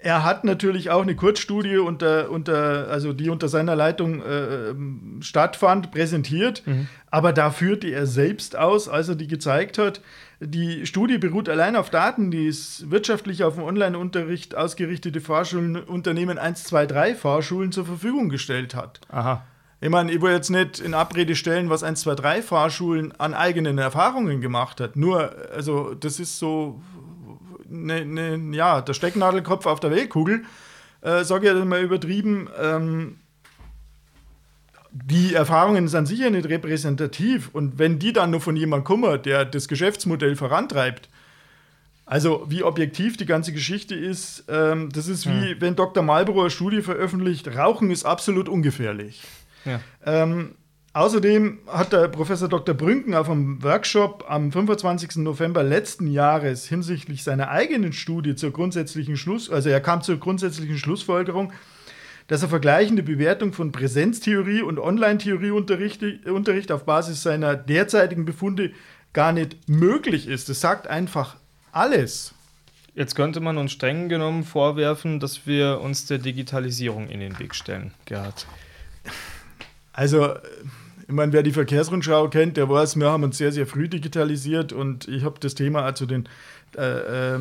er 0.00 0.22
hat 0.24 0.44
natürlich 0.44 0.90
auch 0.90 1.02
eine 1.02 1.16
Kurzstudie, 1.16 1.78
unter, 1.78 2.30
unter, 2.30 2.88
also 2.88 3.12
die 3.12 3.30
unter 3.30 3.48
seiner 3.48 3.74
Leitung 3.74 4.22
äh, 4.22 4.74
stattfand, 5.20 5.90
präsentiert. 5.90 6.62
Mhm. 6.66 6.86
Aber 7.10 7.32
da 7.32 7.50
führte 7.50 7.88
er 7.88 8.06
selbst 8.06 8.56
aus, 8.56 8.88
als 8.88 9.08
er 9.08 9.16
die 9.16 9.26
gezeigt 9.26 9.76
hat. 9.76 10.00
Die 10.40 10.86
Studie 10.86 11.18
beruht 11.18 11.48
allein 11.48 11.74
auf 11.74 11.90
Daten, 11.90 12.30
die 12.30 12.46
es 12.46 12.88
wirtschaftlich 12.90 13.42
auf 13.42 13.56
den 13.56 13.64
Online-Unterricht 13.64 14.54
ausgerichtete 14.56 15.20
Fahrschulenunternehmen 15.20 16.38
1, 16.38 16.64
2, 16.64 16.86
3 16.86 17.14
Fahrschulen 17.16 17.72
zur 17.72 17.86
Verfügung 17.86 18.28
gestellt 18.28 18.76
hat. 18.76 19.00
Aha. 19.08 19.44
Ich 19.80 19.90
meine, 19.90 20.10
ich 20.10 20.20
will 20.20 20.32
jetzt 20.32 20.50
nicht 20.50 20.80
in 20.80 20.92
Abrede 20.92 21.36
stellen, 21.36 21.70
was 21.70 21.84
1, 21.84 22.00
2, 22.00 22.14
3 22.16 22.42
Fahrschulen 22.42 23.12
an 23.20 23.32
eigenen 23.32 23.78
Erfahrungen 23.78 24.40
gemacht 24.40 24.80
hat. 24.80 24.96
Nur, 24.96 25.32
also, 25.54 25.94
das 25.94 26.18
ist 26.18 26.38
so, 26.38 26.82
ne, 27.68 28.04
ne, 28.04 28.56
ja, 28.56 28.80
der 28.80 28.94
Stecknadelkopf 28.94 29.66
auf 29.66 29.78
der 29.78 29.92
Weltkugel, 29.92 30.44
äh, 31.00 31.22
sage 31.22 31.48
ich 31.48 31.56
ja 31.56 31.64
mal 31.64 31.80
übertrieben. 31.80 32.48
Ähm, 32.60 33.20
die 34.90 35.34
Erfahrungen 35.34 35.86
sind 35.86 36.06
sicher 36.06 36.30
nicht 36.30 36.48
repräsentativ. 36.48 37.50
Und 37.52 37.78
wenn 37.78 38.00
die 38.00 38.12
dann 38.12 38.32
nur 38.32 38.40
von 38.40 38.56
jemandem 38.56 38.84
kommen, 38.84 39.22
der 39.22 39.44
das 39.44 39.68
Geschäftsmodell 39.68 40.34
vorantreibt, 40.34 41.08
also 42.04 42.46
wie 42.48 42.62
objektiv 42.62 43.16
die 43.16 43.26
ganze 43.26 43.52
Geschichte 43.52 43.94
ist, 43.94 44.44
ähm, 44.48 44.88
das 44.90 45.08
ist 45.08 45.26
wie 45.26 45.52
hm. 45.52 45.60
wenn 45.60 45.76
Dr. 45.76 46.02
Marlboro 46.02 46.40
eine 46.40 46.50
Studie 46.50 46.80
veröffentlicht, 46.80 47.54
Rauchen 47.54 47.90
ist 47.90 48.06
absolut 48.06 48.48
ungefährlich. 48.48 49.22
Ja. 49.68 49.80
Ähm, 50.04 50.54
außerdem 50.92 51.58
hat 51.66 51.92
der 51.92 52.08
Professor 52.08 52.48
Dr. 52.48 52.74
Brünken 52.74 53.14
auf 53.14 53.28
einem 53.28 53.62
Workshop 53.62 54.24
am 54.28 54.50
25. 54.50 55.16
November 55.16 55.62
letzten 55.62 56.10
Jahres 56.10 56.66
hinsichtlich 56.66 57.22
seiner 57.22 57.50
eigenen 57.50 57.92
Studie 57.92 58.34
zur 58.34 58.52
grundsätzlichen 58.52 59.16
Schluss, 59.16 59.50
also 59.50 59.68
er 59.68 59.80
kam 59.80 60.02
zur 60.02 60.18
grundsätzlichen 60.18 60.78
Schlussfolgerung, 60.78 61.52
dass 62.28 62.42
er 62.42 62.48
vergleichende 62.48 63.02
Bewertung 63.02 63.52
von 63.52 63.72
Präsenztheorie 63.72 64.60
und 64.60 64.78
Online-Theorieunterricht 64.78 66.72
auf 66.72 66.84
Basis 66.84 67.22
seiner 67.22 67.56
derzeitigen 67.56 68.26
Befunde 68.26 68.72
gar 69.14 69.32
nicht 69.32 69.68
möglich 69.68 70.28
ist. 70.28 70.48
Das 70.48 70.60
sagt 70.60 70.86
einfach 70.86 71.36
alles. 71.72 72.34
Jetzt 72.94 73.14
könnte 73.14 73.40
man 73.40 73.58
uns 73.58 73.72
streng 73.72 74.08
genommen 74.08 74.44
vorwerfen, 74.44 75.20
dass 75.20 75.46
wir 75.46 75.80
uns 75.80 76.06
der 76.06 76.18
Digitalisierung 76.18 77.08
in 77.08 77.20
den 77.20 77.38
Weg 77.38 77.54
stellen, 77.54 77.92
Gerhard. 78.04 78.46
Also 79.98 80.34
Ich 81.08 81.14
meine, 81.14 81.32
wer 81.32 81.42
die 81.42 81.52
Verkehrsrundschau 81.52 82.28
kennt, 82.28 82.56
der 82.56 82.68
weiß, 82.68 82.96
wir 82.96 83.10
haben 83.10 83.24
uns 83.24 83.38
sehr, 83.38 83.50
sehr 83.50 83.66
früh 83.66 83.88
digitalisiert 83.88 84.72
und 84.72 85.08
ich 85.08 85.24
habe 85.24 85.40
das 85.40 85.54
Thema 85.56 85.88
auch 85.88 85.94
zu 85.94 86.06
den 86.06 86.28
äh, 86.76 87.34
äh, 87.36 87.38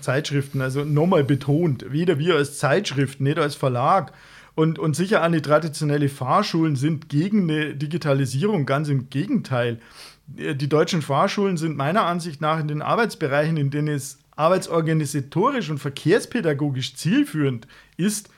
Zeitschriften 0.00 0.60
also 0.60 0.84
nochmal 0.84 1.22
betont. 1.22 1.84
Weder 1.92 2.18
wir 2.18 2.34
als 2.34 2.58
Zeitschrift, 2.58 3.20
nicht 3.20 3.38
als 3.38 3.54
Verlag 3.54 4.12
und, 4.56 4.80
und 4.80 4.96
sicher 4.96 5.22
an 5.22 5.32
die 5.32 5.42
traditionelle 5.42 6.08
Fahrschulen 6.08 6.74
sind 6.74 7.10
gegen 7.10 7.42
eine 7.42 7.74
Digitalisierung, 7.74 8.66
ganz 8.66 8.88
im 8.88 9.08
Gegenteil. 9.08 9.78
Die 10.26 10.68
deutschen 10.68 11.02
Fahrschulen 11.02 11.58
sind 11.58 11.76
meiner 11.76 12.06
Ansicht 12.06 12.40
nach 12.40 12.58
in 12.58 12.66
den 12.66 12.82
Arbeitsbereichen, 12.82 13.56
in 13.56 13.70
denen 13.70 13.94
es 13.94 14.18
arbeitsorganisatorisch 14.34 15.70
und 15.70 15.78
verkehrspädagogisch 15.78 16.96
zielführend 16.96 17.68
ist, 17.98 18.30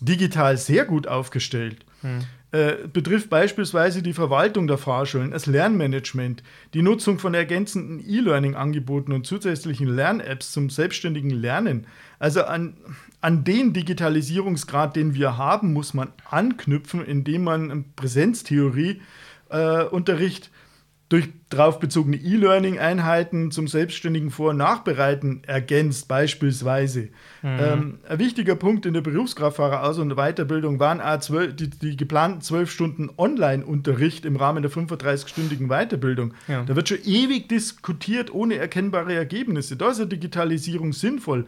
digital 0.00 0.56
sehr 0.56 0.84
gut 0.84 1.06
aufgestellt. 1.06 1.84
Hm. 2.00 2.20
Äh, 2.54 2.86
betrifft 2.86 3.30
beispielsweise 3.30 4.00
die 4.00 4.12
Verwaltung 4.12 4.68
der 4.68 4.78
Fahrschulen, 4.78 5.32
das 5.32 5.46
Lernmanagement, 5.46 6.44
die 6.72 6.82
Nutzung 6.82 7.18
von 7.18 7.34
ergänzenden 7.34 7.98
E-Learning-Angeboten 7.98 9.10
und 9.10 9.26
zusätzlichen 9.26 9.88
Lern-Apps 9.88 10.52
zum 10.52 10.70
selbstständigen 10.70 11.30
Lernen. 11.30 11.88
Also 12.20 12.44
an, 12.44 12.76
an 13.20 13.42
den 13.42 13.72
Digitalisierungsgrad, 13.72 14.94
den 14.94 15.14
wir 15.14 15.36
haben, 15.36 15.72
muss 15.72 15.94
man 15.94 16.12
anknüpfen, 16.30 17.04
indem 17.04 17.42
man 17.42 17.86
Präsenztheorie-Unterricht 17.96 20.46
äh, 20.46 20.50
durch 21.14 21.28
darauf 21.48 21.78
bezogene 21.78 22.16
E-Learning-Einheiten 22.16 23.52
zum 23.52 23.68
selbstständigen 23.68 24.32
Vor- 24.32 24.50
und 24.50 24.56
Nachbereiten 24.56 25.44
ergänzt, 25.46 26.08
beispielsweise. 26.08 27.02
Mhm. 27.42 27.58
Ähm, 27.60 27.98
ein 28.08 28.18
wichtiger 28.18 28.56
Punkt 28.56 28.84
in 28.84 28.94
der 28.94 29.02
Berufskraftfahreraus- 29.02 30.00
und 30.00 30.16
Weiterbildung 30.16 30.80
waren 30.80 31.00
A12, 31.00 31.52
die, 31.52 31.70
die 31.70 31.96
geplanten 31.96 32.40
zwölf 32.40 32.68
Stunden 32.68 33.10
Online-Unterricht 33.16 34.24
im 34.24 34.34
Rahmen 34.34 34.62
der 34.62 34.72
35-stündigen 34.72 35.68
Weiterbildung. 35.68 36.34
Ja. 36.48 36.64
Da 36.64 36.74
wird 36.74 36.88
schon 36.88 37.04
ewig 37.04 37.48
diskutiert, 37.48 38.34
ohne 38.34 38.56
erkennbare 38.56 39.14
Ergebnisse. 39.14 39.76
Da 39.76 39.92
ist 39.92 40.00
eine 40.00 40.08
Digitalisierung 40.08 40.92
sinnvoll 40.92 41.46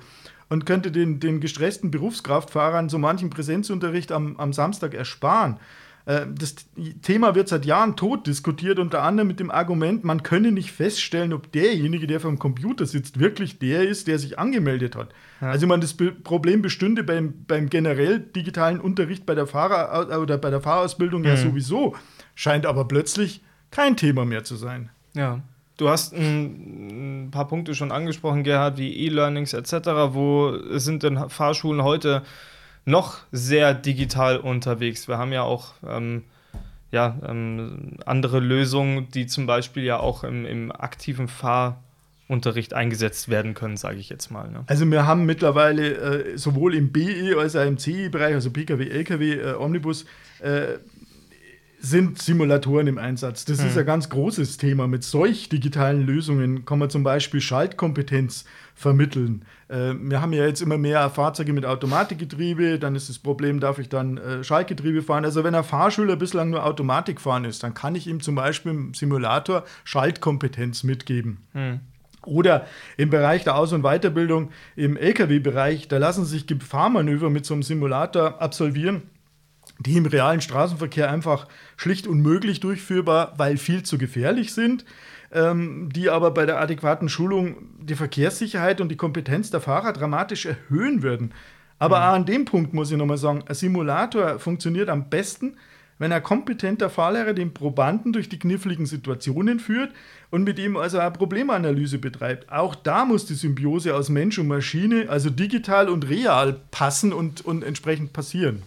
und 0.49 0.65
könnte 0.65 0.93
den, 0.93 1.19
den 1.19 1.41
gestressten 1.41 1.91
Berufskraftfahrern 1.91 2.89
so 2.89 2.99
manchen 2.99 3.31
Präsenzunterricht 3.31 4.13
am, 4.13 4.37
am 4.37 4.53
Samstag 4.53 4.95
ersparen. 4.95 5.59
Äh, 6.07 6.27
das 6.33 6.55
Thema 7.03 7.35
wird 7.35 7.49
seit 7.49 7.67
Jahren 7.67 7.97
tot 7.97 8.27
diskutiert, 8.27 8.79
unter 8.79 9.03
anderem 9.03 9.27
mit 9.27 9.41
dem 9.41 9.51
Argument, 9.51 10.05
man 10.05 10.23
könne 10.23 10.53
nicht 10.53 10.73
feststellen, 10.73 11.33
ob 11.33 11.53
derjenige, 11.53 12.07
der 12.07 12.21
vom 12.21 12.39
Computer 12.39 12.87
sitzt, 12.87 13.19
wirklich 13.19 13.59
der 13.59 13.87
ist, 13.87 14.07
der 14.07 14.19
sich 14.19 14.39
angemeldet 14.39 14.97
hat. 14.97 15.11
Ja. 15.41 15.51
Also 15.51 15.67
man 15.67 15.81
das 15.81 15.95
Problem 15.95 16.63
bestünde 16.63 17.03
beim, 17.03 17.45
beim 17.47 17.69
generell 17.69 18.21
digitalen 18.21 18.81
Unterricht 18.81 19.27
bei 19.27 19.35
der 19.35 19.47
Fahrer 19.47 20.21
oder 20.21 20.39
bei 20.39 20.51
der 20.51 20.61
Fahrausbildung 20.61 21.23
mhm. 21.23 21.27
ja 21.27 21.37
sowieso, 21.37 21.97
scheint 22.35 22.65
aber 22.65 22.87
plötzlich 22.87 23.43
kein 23.71 23.97
Thema 23.97 24.25
mehr 24.25 24.45
zu 24.45 24.57
sein. 24.57 24.91
Ja. 25.15 25.43
Du 25.77 25.91
hast 25.91 26.15
ein, 26.15 27.27
ein 27.27 27.31
paar 27.31 27.49
Punkte 27.49 27.75
schon 27.75 27.93
angesprochen, 27.93 28.45
Gerhard, 28.45 28.79
wie 28.79 28.97
E-Learnings 28.97 29.53
etc. 29.53 29.73
Wo 30.13 30.57
sind 30.79 31.03
denn 31.03 31.29
Fahrschulen 31.29 31.83
heute 31.83 32.23
noch 32.87 33.19
sehr 33.33 33.75
digital 33.75 34.39
unterwegs. 34.39 35.09
Wir 35.09 35.19
haben 35.19 35.33
ja 35.33 35.43
auch 35.43 35.75
ähm, 35.87 36.25
ja, 36.93 37.19
ähm, 37.29 37.99
andere 38.07 38.41
Lösungen, 38.41 39.09
die 39.11 39.27
zum 39.27 39.47
Beispiel 39.47 39.83
ja 39.83 39.99
auch 39.99 40.25
im, 40.25 40.47
im 40.47 40.73
aktiven 40.73 41.29
Fahrunterricht 41.29 42.75
eingesetzt 42.75 43.29
werden 43.29 43.55
können, 43.55 43.77
sage 43.77 43.99
ich 43.99 44.09
jetzt 44.09 44.31
mal. 44.31 44.51
Ne? 44.51 44.63
Also 44.67 44.89
wir 44.91 45.05
haben 45.05 45.27
mittlerweile 45.27 45.95
äh, 46.33 46.39
sowohl 46.39 46.75
im 46.75 46.93
BE 46.93 47.37
als 47.39 47.57
auch 47.57 47.67
im 47.67 47.77
CE-Bereich, 47.77 48.35
also 48.35 48.51
Pkw, 48.51 48.89
Lkw, 48.89 49.33
äh, 49.33 49.55
Omnibus, 49.55 50.07
äh, 50.41 50.79
sind 51.79 52.21
Simulatoren 52.21 52.87
im 52.87 52.99
Einsatz. 52.99 53.45
Das 53.45 53.61
mhm. 53.61 53.69
ist 53.69 53.79
ein 53.79 53.87
ganz 53.87 54.09
großes 54.09 54.57
Thema. 54.57 54.87
Mit 54.87 55.05
solch 55.05 55.49
digitalen 55.49 56.07
Lösungen 56.07 56.65
kann 56.65 56.79
man 56.79 56.91
zum 56.91 57.03
Beispiel 57.03 57.41
Schaltkompetenz 57.41 58.45
vermitteln. 58.75 59.45
Äh, 59.69 59.95
wir 59.99 60.21
haben 60.21 60.33
ja 60.33 60.47
jetzt 60.47 60.63
immer 60.63 60.79
mehr 60.79 61.09
Fahrzeuge 61.11 61.53
mit 61.53 61.65
Automatikgetriebe, 61.67 62.79
dann 62.79 62.95
ist 62.95 63.09
das 63.09 63.19
Problem, 63.19 63.61
darf 63.61 63.79
ich 63.79 63.89
dann 63.89 64.19
äh, 64.19 64.45
Schaltgetriebe 64.45 65.03
fahren? 65.03 65.25
Also 65.25 65.45
wenn 65.45 65.55
ein 65.55 65.65
Fahrschüler 65.65 66.17
bislang 66.17 66.51
nur 66.51 66.65
Automatik 66.65 67.21
fahren 67.21 67.45
ist, 67.45 67.63
dann 67.63 67.75
kann 67.75 67.95
ich 67.95 68.07
ihm 68.07 68.21
zum 68.21 68.35
Beispiel 68.35 68.73
im 68.73 68.95
Simulator 68.95 69.65
Schaltkompetenz 69.85 70.83
mitgeben. 70.83 71.39
Mhm. 71.53 71.81
Oder 72.25 72.67
im 72.97 73.11
Bereich 73.11 73.45
der 73.45 73.57
Aus- 73.57 73.73
und 73.73 73.83
Weiterbildung 73.83 74.51
im 74.75 74.97
Lkw-Bereich, 74.97 75.87
da 75.87 75.99
lassen 75.99 76.25
sich 76.25 76.45
Fahrmanöver 76.61 77.31
mit 77.31 77.47
so 77.47 77.55
einem 77.55 77.63
Simulator 77.63 78.43
absolvieren 78.43 79.03
die 79.79 79.97
im 79.97 80.07
realen 80.07 80.41
Straßenverkehr 80.41 81.11
einfach 81.11 81.47
schlicht 81.77 82.07
unmöglich 82.07 82.61
durchführbar, 82.61 83.35
weil 83.37 83.57
viel 83.57 83.83
zu 83.83 83.99
gefährlich 83.99 84.55
sind, 84.55 84.85
ähm, 85.33 85.91
die 85.93 86.09
aber 86.11 86.31
bei 86.31 86.47
der 86.47 86.61
adäquaten 86.61 87.09
Schulung 87.09 87.57
die 87.81 87.95
Verkehrssicherheit 87.95 88.81
und 88.81 88.89
die 88.89 88.97
Kompetenz 88.97 89.51
der 89.51 89.61
Fahrer 89.61 89.93
dramatisch 89.93 90.47
erhöhen 90.47 91.03
würden. 91.03 91.33
Aber 91.79 91.99
mhm. 91.99 92.05
an 92.05 92.27
dem 92.27 92.45
Punkt 92.45 92.73
muss 92.73 92.91
ich 92.91 92.97
nochmal 92.97 93.19
sagen, 93.19 93.45
ein 93.47 93.55
Simulator 93.55 94.39
funktioniert 94.39 94.89
am 94.89 95.11
besten, 95.11 95.57
wenn 95.99 96.13
ein 96.13 96.23
kompetenter 96.23 96.91
Fahrlehrer 96.91 97.33
den 97.33 97.55
Probanden 97.55 98.13
durch 98.13 98.29
die 98.29 98.39
kniffligen 98.39 98.85
Situationen 98.87 99.61
führt 99.61 99.93
und 100.31 100.45
mit 100.45 100.59
ihm 100.59 100.77
also 100.77 100.99
eine 100.99 101.11
Problemanalyse 101.11 101.99
betreibt. 101.99 102.53
Auch 102.53 102.75
da 102.75 103.05
muss 103.05 103.27
die 103.27 103.35
Symbiose 103.35 103.95
aus 103.95 104.11
Mensch 104.11 104.39
und 104.39 104.47
Maschine, 104.47 105.07
also 105.09 105.31
digital 105.31 105.89
und 105.89 106.09
real, 106.09 106.61
passen 106.71 107.13
und, 107.13 107.45
und 107.45 107.65
entsprechend 107.65 108.13
passieren. 108.13 108.63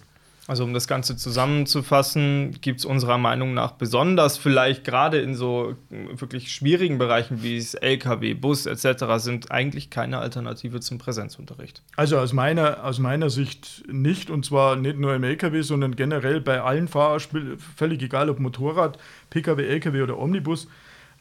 Also 0.49 0.63
um 0.63 0.73
das 0.73 0.87
Ganze 0.87 1.15
zusammenzufassen, 1.15 2.57
gibt 2.59 2.79
es 2.79 2.85
unserer 2.85 3.19
Meinung 3.19 3.53
nach 3.53 3.73
besonders 3.73 4.39
vielleicht 4.39 4.83
gerade 4.83 5.19
in 5.19 5.35
so 5.35 5.75
wirklich 5.91 6.51
schwierigen 6.51 6.97
Bereichen 6.97 7.43
wie 7.43 7.55
es 7.55 7.75
LKW, 7.75 8.33
Bus 8.33 8.65
etc. 8.65 9.05
sind 9.17 9.51
eigentlich 9.51 9.91
keine 9.91 10.17
Alternative 10.17 10.79
zum 10.79 10.97
Präsenzunterricht. 10.97 11.83
Also 11.97 12.17
aus 12.17 12.33
meiner, 12.33 12.83
aus 12.83 12.97
meiner 12.97 13.29
Sicht 13.29 13.83
nicht 13.91 14.31
und 14.31 14.43
zwar 14.43 14.75
nicht 14.75 14.97
nur 14.97 15.13
im 15.13 15.23
LKW, 15.23 15.61
sondern 15.61 15.95
generell 15.95 16.41
bei 16.41 16.63
allen 16.63 16.87
Fahrerspielen, 16.87 17.59
völlig 17.59 18.01
egal 18.01 18.31
ob 18.31 18.39
Motorrad, 18.39 18.97
Pkw, 19.29 19.63
LKW 19.67 20.01
oder 20.01 20.17
Omnibus. 20.17 20.67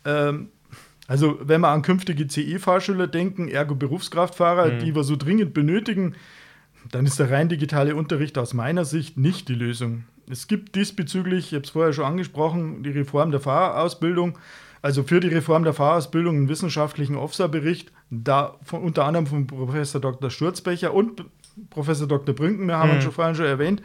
Ähm, 0.07 0.49
also 1.07 1.39
wenn 1.43 1.61
wir 1.61 1.69
an 1.69 1.83
künftige 1.83 2.27
CE-Fahrschüler 2.27 3.09
denken, 3.09 3.49
ergo 3.49 3.75
Berufskraftfahrer, 3.75 4.73
mhm. 4.73 4.79
die 4.79 4.95
wir 4.95 5.05
so 5.05 5.17
dringend 5.17 5.53
benötigen, 5.53 6.15
dann 6.91 7.07
ist 7.07 7.19
der 7.19 7.31
rein 7.31 7.49
digitale 7.49 7.95
Unterricht 7.95 8.39
aus 8.39 8.55
meiner 8.55 8.85
Sicht 8.85 9.17
nicht 9.17 9.49
die 9.49 9.55
Lösung. 9.55 10.05
Es 10.31 10.47
gibt 10.47 10.75
diesbezüglich, 10.75 11.49
ich 11.49 11.55
habe 11.55 11.65
es 11.65 11.71
vorher 11.71 11.93
schon 11.93 12.05
angesprochen, 12.05 12.83
die 12.83 12.91
Reform 12.91 13.31
der 13.31 13.41
Fahrausbildung. 13.41 14.39
Also 14.81 15.03
für 15.03 15.21
die 15.21 15.29
Reform 15.29 15.65
der 15.65 15.75
Fahrausbildung 15.75 16.37
einen 16.37 16.49
wissenschaftlichen 16.49 17.17
OFSA-Bericht, 17.17 17.91
da 18.11 18.57
von, 18.63 18.83
unter 18.83 19.05
anderem 19.05 19.27
von 19.27 19.47
Professor 19.47 20.01
Dr. 20.01 20.31
Sturzbecher 20.31 20.95
und 20.95 21.25
Professor 21.71 22.07
Dr. 22.07 22.35
Brünken, 22.35 22.67
wir 22.67 22.79
haben 22.79 22.95
mhm. 22.95 23.01
schon 23.01 23.13
vorhin 23.13 23.35
schon 23.35 23.47
erwähnt. 23.47 23.83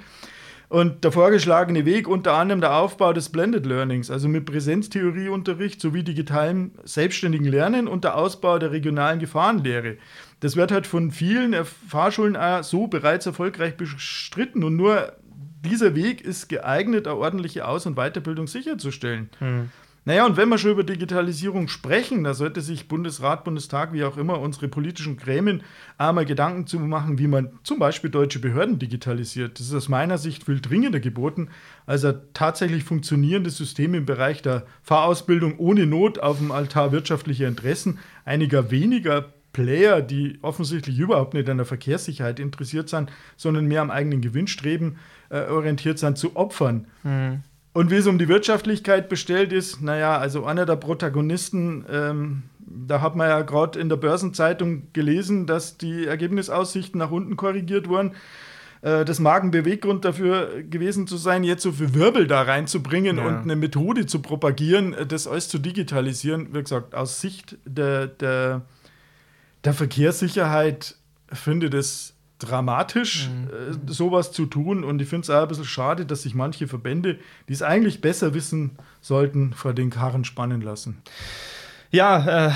Und 0.69 1.03
der 1.03 1.11
vorgeschlagene 1.11 1.85
Weg 1.85 2.07
unter 2.07 2.33
anderem 2.33 2.59
der 2.59 2.75
Aufbau 2.75 3.13
des 3.13 3.29
Blended 3.29 3.65
Learnings, 3.65 4.09
also 4.09 4.27
mit 4.27 4.45
Präsenztheorieunterricht 4.45 5.79
sowie 5.79 6.03
digitalem 6.03 6.71
selbstständigen 6.83 7.45
Lernen 7.45 7.87
und 7.87 8.03
der 8.03 8.17
Ausbau 8.17 8.57
der 8.57 8.71
regionalen 8.71 9.19
Gefahrenlehre. 9.19 9.97
Das 10.43 10.57
wird 10.57 10.73
halt 10.73 10.87
von 10.87 11.09
vielen 11.11 11.55
Fahrschulen 11.63 12.35
auch 12.35 12.63
so 12.63 12.87
bereits 12.87 13.25
erfolgreich 13.25 13.77
bestritten 13.77 14.65
und 14.65 14.75
nur 14.75 15.13
dieser 15.63 15.95
Weg 15.95 16.19
ist 16.19 16.49
geeignet, 16.49 17.07
eine 17.07 17.15
ordentliche 17.15 17.65
Aus- 17.65 17.85
und 17.85 17.95
Weiterbildung 17.95 18.47
sicherzustellen. 18.47 19.29
Hm. 19.39 19.69
Naja, 20.03 20.25
und 20.25 20.35
wenn 20.35 20.49
wir 20.49 20.57
schon 20.57 20.71
über 20.71 20.83
Digitalisierung 20.83 21.69
sprechen, 21.69 22.25
da 22.25 22.33
sollte 22.33 22.59
sich 22.59 22.89
Bundesrat, 22.89 23.45
Bundestag, 23.45 23.93
wie 23.93 24.03
auch 24.03 24.17
immer, 24.17 24.41
unsere 24.41 24.67
politischen 24.67 25.15
Gremien 25.15 25.63
einmal 25.97 26.25
Gedanken 26.25 26.67
zu 26.67 26.77
machen, 26.77 27.19
wie 27.19 27.27
man 27.27 27.51
zum 27.63 27.79
Beispiel 27.79 28.09
deutsche 28.09 28.39
Behörden 28.39 28.79
digitalisiert. 28.79 29.61
Das 29.61 29.67
ist 29.67 29.73
aus 29.73 29.87
meiner 29.87 30.17
Sicht 30.17 30.43
viel 30.43 30.59
dringender 30.59 30.99
geboten, 30.99 31.51
als 31.85 32.03
ein 32.03 32.19
tatsächlich 32.33 32.83
funktionierendes 32.83 33.55
System 33.55 33.93
im 33.93 34.05
Bereich 34.05 34.41
der 34.41 34.65
Fahrausbildung 34.81 35.57
ohne 35.57 35.85
Not 35.85 36.19
auf 36.19 36.39
dem 36.39 36.51
Altar 36.51 36.91
wirtschaftlicher 36.91 37.47
Interessen 37.47 37.99
einiger 38.25 38.71
weniger 38.71 39.31
Player, 39.53 40.01
die 40.01 40.39
offensichtlich 40.41 40.99
überhaupt 40.99 41.33
nicht 41.33 41.47
an 41.47 41.57
der 41.57 41.65
Verkehrssicherheit 41.65 42.39
interessiert 42.39 42.89
sind, 42.89 43.11
sondern 43.37 43.65
mehr 43.65 43.81
am 43.81 43.91
eigenen 43.91 44.21
Gewinnstreben 44.21 44.97
äh, 45.29 45.45
orientiert 45.45 45.99
sind, 45.99 46.17
zu 46.17 46.35
opfern. 46.35 46.87
Mhm. 47.03 47.43
Und 47.71 47.89
wie 47.89 47.95
es 47.95 48.07
um 48.07 48.19
die 48.19 48.27
Wirtschaftlichkeit 48.27 49.09
bestellt 49.09 49.51
ist, 49.51 49.81
naja, 49.81 50.17
also 50.17 50.45
einer 50.45 50.65
der 50.65 50.75
Protagonisten, 50.75 51.85
ähm, 51.89 52.43
da 52.59 53.01
hat 53.01 53.15
man 53.15 53.29
ja 53.29 53.41
gerade 53.41 53.79
in 53.79 53.89
der 53.89 53.95
Börsenzeitung 53.95 54.93
gelesen, 54.93 55.47
dass 55.47 55.77
die 55.77 56.05
Ergebnisaussichten 56.05 56.99
nach 56.99 57.11
unten 57.11 57.35
korrigiert 57.35 57.89
wurden. 57.89 58.11
Äh, 58.81 59.05
das 59.05 59.19
mag 59.19 59.43
ein 59.43 59.51
Beweggrund 59.51 60.05
dafür 60.05 60.61
gewesen 60.63 61.07
zu 61.07 61.17
sein, 61.17 61.43
jetzt 61.43 61.63
so 61.63 61.71
viel 61.71 61.95
Wirbel 61.95 62.27
da 62.27 62.43
reinzubringen 62.43 63.17
ja. 63.17 63.25
und 63.25 63.37
eine 63.37 63.55
Methode 63.55 64.05
zu 64.05 64.21
propagieren, 64.21 64.93
äh, 64.93 65.05
das 65.05 65.27
alles 65.27 65.49
zu 65.49 65.57
digitalisieren. 65.57 66.53
Wie 66.53 66.61
gesagt, 66.61 66.93
aus 66.93 67.21
Sicht 67.21 67.57
der, 67.65 68.07
der 68.07 68.61
der 69.63 69.73
Verkehrssicherheit 69.73 70.95
finde 71.31 71.69
das 71.69 72.13
dramatisch, 72.39 73.29
mhm. 73.29 73.87
äh, 73.87 73.91
sowas 73.91 74.31
zu 74.31 74.45
tun. 74.45 74.83
Und 74.83 75.01
ich 75.01 75.07
finde 75.07 75.23
es 75.23 75.29
auch 75.29 75.43
ein 75.43 75.47
bisschen 75.47 75.65
schade, 75.65 76.05
dass 76.05 76.23
sich 76.23 76.35
manche 76.35 76.67
Verbände, 76.67 77.19
die 77.47 77.53
es 77.53 77.61
eigentlich 77.61 78.01
besser 78.01 78.33
wissen 78.33 78.71
sollten, 79.01 79.53
vor 79.53 79.73
den 79.73 79.89
Karren 79.89 80.25
spannen 80.25 80.61
lassen. 80.61 81.01
Ja, 81.91 82.47
äh, 82.47 82.51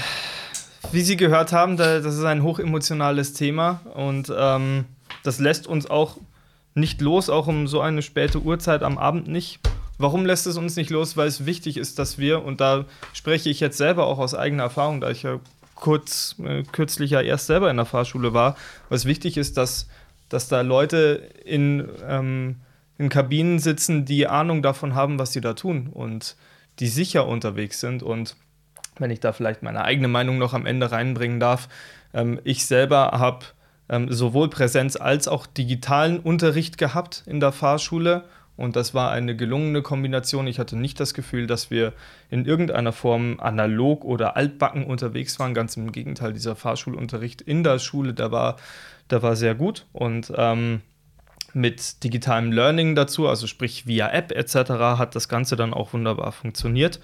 wie 0.92 1.02
Sie 1.02 1.18
gehört 1.18 1.52
haben, 1.52 1.78
das 1.78 2.06
ist 2.06 2.24
ein 2.24 2.44
hochemotionales 2.44 3.34
Thema 3.34 3.82
und 3.94 4.32
ähm, 4.36 4.86
das 5.24 5.40
lässt 5.40 5.68
uns 5.68 5.90
auch 5.90 6.18
nicht 6.76 7.02
los, 7.02 7.30
auch 7.30 7.48
um 7.48 7.68
so 7.68 7.82
eine 7.82 8.02
späte 8.02 8.42
Uhrzeit 8.42 8.84
am 8.84 8.98
Abend 8.98 9.28
nicht. 9.28 9.60
Warum 9.98 10.26
lässt 10.26 10.48
es 10.48 10.58
uns 10.58 10.76
nicht 10.76 10.92
los? 10.92 11.18
Weil 11.18 11.28
es 11.28 11.46
wichtig 11.46 11.78
ist, 11.78 11.98
dass 11.98 12.18
wir, 12.18 12.46
und 12.46 12.62
da 12.62 12.86
spreche 13.14 13.50
ich 13.50 13.60
jetzt 13.60 13.78
selber 13.78 14.06
auch 14.06 14.20
aus 14.20 14.36
eigener 14.36 14.64
Erfahrung, 14.64 15.02
da 15.02 15.10
ich 15.10 15.24
ja 15.24 15.40
kurz, 15.80 16.36
äh, 16.44 16.64
kürzlich 16.64 17.12
ja 17.12 17.22
erst 17.22 17.48
selber 17.48 17.70
in 17.72 17.78
der 17.78 17.86
Fahrschule 17.86 18.34
war, 18.34 18.58
was 18.90 19.06
wichtig 19.06 19.38
ist, 19.38 19.58
dass, 19.58 19.88
dass 20.30 20.50
da 20.50 20.62
Leute 20.62 21.30
in, 21.46 21.88
ähm, 22.08 22.58
in 22.98 23.10
Kabinen 23.10 23.60
sitzen, 23.60 24.06
die 24.06 24.28
Ahnung 24.28 24.62
davon 24.62 24.96
haben, 24.96 25.20
was 25.20 25.34
sie 25.34 25.42
da 25.42 25.54
tun 25.54 25.88
und 25.94 26.36
die 26.80 26.88
sicher 26.88 27.28
unterwegs 27.28 27.80
sind. 27.80 28.04
Und 28.04 28.36
wenn 28.98 29.12
ich 29.12 29.20
da 29.20 29.32
vielleicht 29.32 29.64
meine 29.64 29.84
eigene 29.84 30.08
Meinung 30.08 30.38
noch 30.38 30.54
am 30.54 30.66
Ende 30.66 30.92
reinbringen 30.92 31.40
darf, 31.40 31.70
ähm, 32.14 32.40
ich 32.44 32.66
selber 32.66 33.12
habe 33.14 33.46
ähm, 33.90 34.12
sowohl 34.12 34.50
Präsenz 34.50 34.96
als 34.96 35.28
auch 35.28 35.46
digitalen 35.46 36.20
Unterricht 36.20 36.78
gehabt 36.78 37.24
in 37.26 37.40
der 37.40 37.52
Fahrschule 37.52 38.26
und 38.58 38.76
das 38.76 38.96
war 38.96 39.12
eine 39.12 39.36
gelungene 39.36 39.84
Kombination. 39.84 40.48
Ich 40.48 40.58
hatte 40.58 40.76
nicht 40.76 41.00
das 41.00 41.14
Gefühl, 41.14 41.46
dass 41.46 41.70
wir 41.70 41.94
in 42.32 42.46
irgendeiner 42.46 42.92
Form 42.92 43.40
analog 43.40 44.04
oder 44.04 44.36
altbacken 44.36 44.84
unterwegs 44.84 45.40
waren. 45.40 45.54
Ganz 45.54 45.78
im 45.78 45.92
Gegenteil, 45.92 46.34
dieser 46.34 46.56
Fahrschulunterricht 46.56 47.42
in 47.42 47.64
der 47.64 47.78
Schule, 47.78 48.16
der 48.16 48.32
war, 48.32 48.58
der 49.12 49.22
war 49.22 49.36
sehr 49.36 49.54
gut. 49.54 49.86
Und 49.94 50.34
ähm, 50.36 50.82
mit 51.54 52.04
digitalem 52.04 52.52
Learning 52.52 52.96
dazu, 52.96 53.28
also 53.28 53.46
sprich 53.46 53.86
via 53.86 54.10
App 54.10 54.32
etc., 54.32 54.72
hat 54.98 55.16
das 55.16 55.30
Ganze 55.30 55.56
dann 55.56 55.74
auch 55.74 55.94
wunderbar 55.94 56.32
funktioniert. 56.32 57.00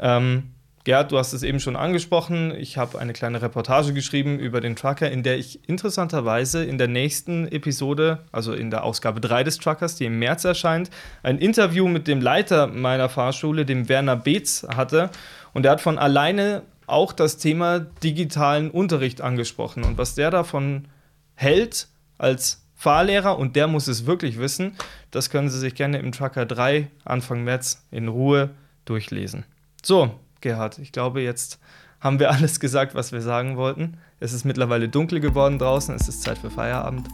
Ähm, 0.00 0.54
Gerd, 0.88 1.12
du 1.12 1.18
hast 1.18 1.34
es 1.34 1.42
eben 1.42 1.60
schon 1.60 1.76
angesprochen. 1.76 2.50
Ich 2.56 2.78
habe 2.78 2.98
eine 2.98 3.12
kleine 3.12 3.42
Reportage 3.42 3.92
geschrieben 3.92 4.38
über 4.38 4.62
den 4.62 4.74
Trucker, 4.74 5.10
in 5.10 5.22
der 5.22 5.36
ich 5.36 5.68
interessanterweise 5.68 6.64
in 6.64 6.78
der 6.78 6.88
nächsten 6.88 7.46
Episode, 7.46 8.20
also 8.32 8.54
in 8.54 8.70
der 8.70 8.84
Ausgabe 8.84 9.20
3 9.20 9.44
des 9.44 9.58
Truckers, 9.58 9.96
die 9.96 10.06
im 10.06 10.18
März 10.18 10.44
erscheint, 10.44 10.88
ein 11.22 11.36
Interview 11.36 11.88
mit 11.88 12.08
dem 12.08 12.22
Leiter 12.22 12.68
meiner 12.68 13.10
Fahrschule, 13.10 13.66
dem 13.66 13.90
Werner 13.90 14.16
Beetz, 14.16 14.66
hatte. 14.66 15.10
Und 15.52 15.66
er 15.66 15.72
hat 15.72 15.82
von 15.82 15.98
alleine 15.98 16.62
auch 16.86 17.12
das 17.12 17.36
Thema 17.36 17.80
digitalen 17.80 18.70
Unterricht 18.70 19.20
angesprochen 19.20 19.84
und 19.84 19.98
was 19.98 20.14
der 20.14 20.30
davon 20.30 20.88
hält 21.34 21.88
als 22.16 22.64
Fahrlehrer 22.76 23.38
und 23.38 23.56
der 23.56 23.66
muss 23.66 23.88
es 23.88 24.06
wirklich 24.06 24.38
wissen, 24.38 24.74
das 25.10 25.28
können 25.28 25.50
Sie 25.50 25.58
sich 25.58 25.74
gerne 25.74 25.98
im 25.98 26.12
Trucker 26.12 26.46
3 26.46 26.88
Anfang 27.04 27.44
März 27.44 27.84
in 27.90 28.08
Ruhe 28.08 28.48
durchlesen. 28.86 29.44
So, 29.82 30.18
Gerhard, 30.40 30.78
ich 30.78 30.92
glaube, 30.92 31.20
jetzt 31.20 31.58
haben 32.00 32.18
wir 32.18 32.30
alles 32.30 32.60
gesagt, 32.60 32.94
was 32.94 33.12
wir 33.12 33.20
sagen 33.20 33.56
wollten. 33.56 33.96
Es 34.20 34.32
ist 34.32 34.44
mittlerweile 34.44 34.88
dunkel 34.88 35.20
geworden 35.20 35.58
draußen, 35.58 35.94
es 35.94 36.08
ist 36.08 36.22
Zeit 36.22 36.38
für 36.38 36.50
Feierabend. 36.50 37.08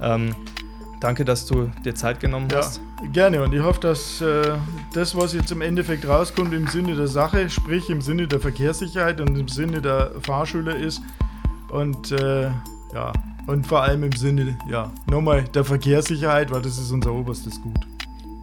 Ähm, 0.00 0.34
danke, 1.00 1.24
dass 1.24 1.46
du 1.46 1.70
dir 1.84 1.94
Zeit 1.94 2.20
genommen 2.20 2.48
hast. 2.54 2.80
Ja, 3.02 3.10
gerne 3.10 3.42
und 3.42 3.52
ich 3.52 3.62
hoffe, 3.62 3.80
dass 3.80 4.20
äh, 4.20 4.54
das, 4.92 5.16
was 5.16 5.32
jetzt 5.32 5.52
im 5.52 5.60
Endeffekt 5.60 6.06
rauskommt, 6.06 6.52
im 6.52 6.66
Sinne 6.66 6.94
der 6.94 7.08
Sache, 7.08 7.48
sprich 7.50 7.88
im 7.90 8.00
Sinne 8.00 8.26
der 8.26 8.40
Verkehrssicherheit 8.40 9.20
und 9.20 9.38
im 9.38 9.48
Sinne 9.48 9.80
der 9.80 10.12
Fahrschüler 10.22 10.76
ist 10.76 11.00
und 11.70 12.12
äh, 12.12 12.50
ja, 12.94 13.12
und 13.46 13.66
vor 13.66 13.82
allem 13.82 14.02
im 14.04 14.12
Sinne, 14.12 14.58
ja, 14.68 14.90
nochmal 15.06 15.44
der 15.44 15.64
Verkehrssicherheit, 15.64 16.50
weil 16.50 16.62
das 16.62 16.78
ist 16.78 16.90
unser 16.90 17.12
oberstes 17.12 17.60
Gut. 17.60 17.86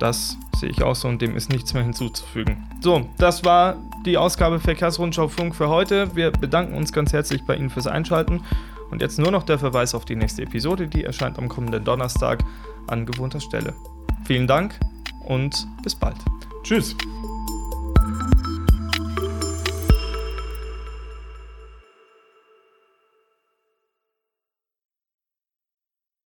Das 0.03 0.37
sehe 0.57 0.67
ich 0.67 0.83
auch 0.83 0.97
so 0.97 1.07
und 1.07 1.21
dem 1.21 1.37
ist 1.37 1.49
nichts 1.49 1.73
mehr 1.73 1.81
hinzuzufügen. 1.81 2.67
So, 2.81 3.07
das 3.17 3.45
war 3.45 3.77
die 4.05 4.17
Ausgabe 4.17 4.59
Verkehrsrundschau 4.59 5.29
Funk 5.29 5.55
für 5.55 5.69
heute. 5.69 6.13
Wir 6.13 6.29
bedanken 6.29 6.73
uns 6.73 6.91
ganz 6.91 7.13
herzlich 7.13 7.45
bei 7.45 7.55
Ihnen 7.55 7.69
fürs 7.69 7.87
Einschalten. 7.87 8.41
Und 8.91 9.01
jetzt 9.01 9.17
nur 9.17 9.31
noch 9.31 9.43
der 9.43 9.59
Verweis 9.59 9.95
auf 9.95 10.03
die 10.03 10.17
nächste 10.17 10.41
Episode, 10.41 10.89
die 10.89 11.05
erscheint 11.05 11.37
am 11.37 11.47
kommenden 11.47 11.85
Donnerstag 11.85 12.43
an 12.87 13.05
gewohnter 13.05 13.39
Stelle. 13.39 13.73
Vielen 14.25 14.45
Dank 14.45 14.77
und 15.25 15.65
bis 15.83 15.95
bald. 15.95 16.17
Tschüss. 16.63 16.97